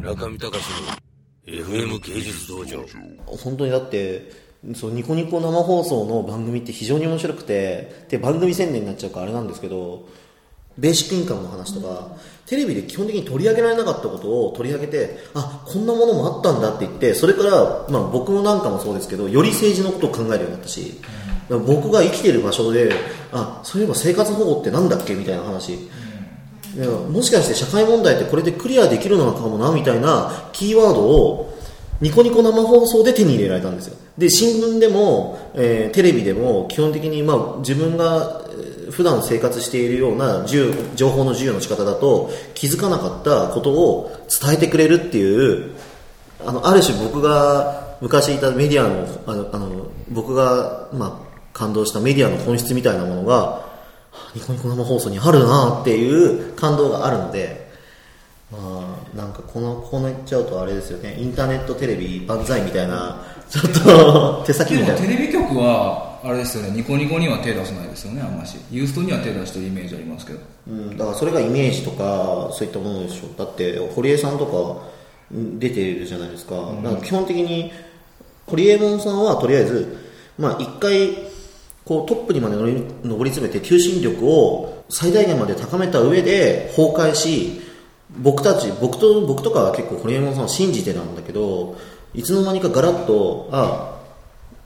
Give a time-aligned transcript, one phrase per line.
[0.00, 0.64] 中見隆
[1.46, 2.84] の FM 芸術道場。
[3.26, 4.30] 本当にだって
[4.74, 10.08] そうニコニコ生放送の番組って非常に面白くてで番組宣伝になっちゃうからあれなんですけど
[10.78, 12.16] ベーシックインカムの話とか、
[12.46, 20.98] テレビで基本的に取り上げられなかったことを取り上げてあこんなものもあったんだって言ってそれから、まあ、僕なんかもそうですけどより政治のことを考えるようになったし、
[21.50, 22.92] 僕が生きている場所で
[23.32, 25.76] あそういえば生活保護ってなんだっけみたいな話、
[26.76, 31.58] いやもしかして社会問題ってこれでクリアできるのかもなみたいなキーワードを
[32.00, 33.96] ニコニコ生放送で手に入れられたんですよ。
[34.16, 38.42] で新聞でも、えーテレビでも基本的に、まあ、自分が
[38.90, 45.74] 普段生活しているような情報の授与の仕方だと気づかなかったことを伝えてくれるっていう
[46.44, 53.69] あのある種僕が昔いたメディアのあの僕が、まあ、感動したメディアの本質みたいなものが
[54.34, 57.70] ニコニコ生放送にあるなっていう感動があるので
[58.50, 58.58] ま
[59.12, 61.16] あなんかこのこうなっちゃうとあれですよね。
[61.18, 65.00] インターネットテレビ万歳みたいなちょっと 手先でみたいな。
[65.02, 66.70] もテレビ局はあれですよね。
[66.70, 68.56] ニコニコには手出さないですよねあんまし。
[68.70, 70.40] ユーストには手出してるイメージありますけど。
[70.68, 73.26] うん、だからそれがイメージとかそういったものでしょ。
[73.26, 74.82] うだって堀江さんとか
[75.32, 77.72] うん出てるじゃないですか,、だから基本的に
[78.46, 79.96] 堀江門さんはとりあえず
[80.38, 81.29] まあ一回
[81.90, 87.62] こうトップにまで上り詰めて求心力を最大限まで高めた上で崩壊し
[88.16, 91.76] 僕たち僕と僕とかは結構堀江門さんを信じてたんだけど
[92.14, 94.00] いつの間にかガラッとあ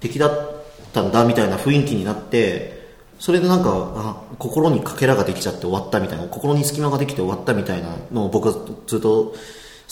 [0.00, 0.62] 敵だっ
[0.94, 8.54] たんだみたいな雰囲気になってそれでなんかあ心にかけらができちゃって終わったみたいな心に隙間ができて終わったみたいなのを僕は
[8.86, 9.34] ずっと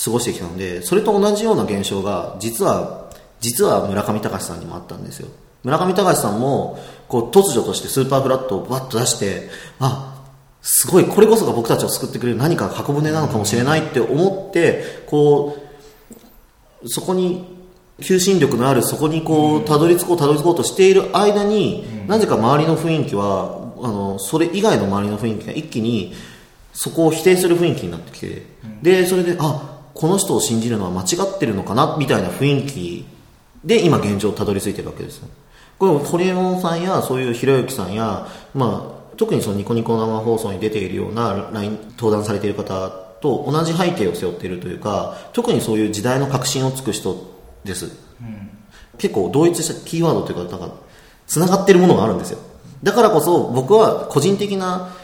[0.02, 5.28] 過ごしてきたのでそれと同じような現象が実は実は村上隆さんにもあったんですよ。
[5.64, 6.78] 村上隆さんも
[7.08, 9.48] こう突如としてスーパーフラットをバッと出して
[9.80, 10.24] あ
[10.62, 15.56] すごいこれこそが僕たちを救ってくれる何か箱舟なのかもしれないって思ってこ
[16.82, 17.56] うそこに
[18.02, 26.14] 求心力のあるそこにこうたどり着こうたどり着こうとしている間に、なぜか周りの雰囲気はあのそれ以外の周りの雰囲気が一気に
[26.72, 28.42] そこを否定する雰囲気になってきて、
[28.82, 33.06] でそれであこの人を信じるのは間違ってるのかなみたいな雰囲気
[33.64, 35.28] で今現状たどり着いてるわけですよ
[35.78, 42.88] これも堀江門さんやそういうひろゆきさんや、まあ、特にそのニコニコ生放送に出ているような LINE 登壇されている方
[43.20, 47.16] と同じ背景を背負っているというか特にそういう時代の革新をつく人
[47.64, 47.86] です、
[48.20, 48.48] うん
[48.98, 50.74] 結構同一したキーワードというかなんか
[51.26, 52.38] つながってるものがあるんですよ。
[52.82, 54.94] だからこそ僕は個人的な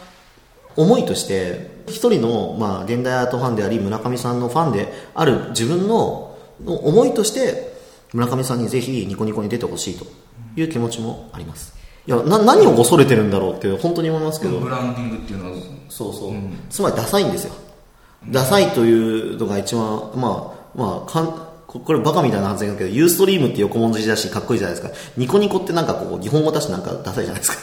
[0.76, 7.73] 思いとして一人の、まあ、現代アートファンであり村上さんのファンである自分の思いとして
[8.12, 10.04] 村上さんにぜひニコニコに出てほしいと
[10.56, 11.74] いう気持ちもあります。
[12.06, 14.58] いやな何を恐れてるんだろうって本当に思いますけど。
[14.58, 16.32] ブランディングっていうのはそうそう、
[16.68, 17.54] つまりダサいんですよ。
[18.30, 21.26] ダサいというのが一番まあまあかん
[21.66, 24.94] ここれバカみたいな発言だけどユーストリームって横文字だしかっこいいじゃないですか。
[25.16, 27.58] ニコニコってなんかこう日本語だしなんかダサいじゃないですか。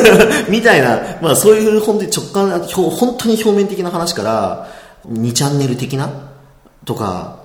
[0.50, 4.68] みたいなまあそういう本当に直感本当に表面的な話から
[5.08, 6.10] 2チャンネル的な
[6.84, 7.41] とか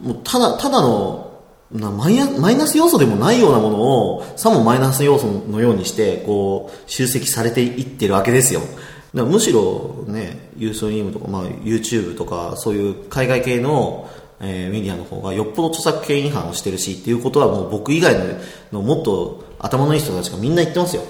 [0.00, 1.28] もうただただの
[1.72, 8.60] なマイナマイナス要素でもないようなものをさもマイナス要素のようにしてこう集積されていってるわけですよ。
[8.60, 8.70] だか
[9.14, 14.08] らむしろねユーストリームとか、まあ、YouTube とかそういう海外系の、
[14.40, 18.24] えーメディアの方がよっぽど著作権違反をしてるしっていうことはもう僕以外の
[18.72, 21.02] のもっと頭のいい人たちがみんな言ってますよ。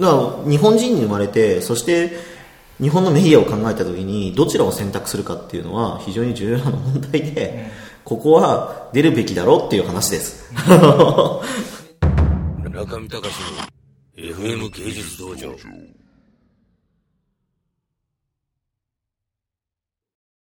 [0.00, 2.12] だから日本人に生まれてそして
[2.80, 7.70] 日本のメディアを考えた時にどちらを選択するかっていうのは非常に重要な問題で、
[8.04, 10.52] ここは出るべきだろうっていう話です。
[12.70, 13.22] 中見隆の
[14.16, 15.54] FM 芸術道場